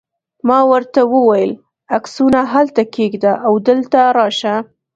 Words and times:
ما 0.47 0.59
ورته 0.71 1.01
وویل: 1.13 1.51
عکسونه 1.97 2.39
هلته 2.53 2.81
کښېږده 2.93 3.33
او 3.45 3.53
دلته 3.67 3.99
راشه. 4.17 4.55